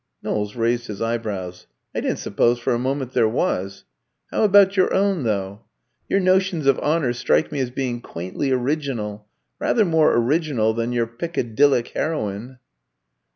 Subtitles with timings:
[0.23, 1.67] Knowles raised his eyebrows.
[1.93, 3.85] "I didn't suppose for a moment there was.
[4.31, 5.61] How about your own, though?
[6.09, 9.27] Your notions of honour strike me as being quaintly original
[9.59, 12.57] rather more original than your Piccadyllic heroine."